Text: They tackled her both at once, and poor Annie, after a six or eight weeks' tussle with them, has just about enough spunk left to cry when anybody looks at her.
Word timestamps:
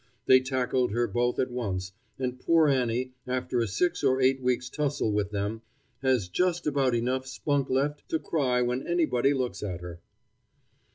They 0.25 0.39
tackled 0.39 0.93
her 0.93 1.05
both 1.05 1.37
at 1.37 1.51
once, 1.51 1.91
and 2.17 2.39
poor 2.39 2.67
Annie, 2.67 3.13
after 3.27 3.59
a 3.59 3.67
six 3.67 4.03
or 4.03 4.19
eight 4.19 4.41
weeks' 4.41 4.67
tussle 4.67 5.11
with 5.11 5.29
them, 5.29 5.61
has 6.01 6.27
just 6.27 6.65
about 6.65 6.95
enough 6.95 7.27
spunk 7.27 7.69
left 7.69 8.09
to 8.09 8.17
cry 8.17 8.63
when 8.63 8.87
anybody 8.87 9.31
looks 9.31 9.61
at 9.61 9.81
her. 9.81 9.99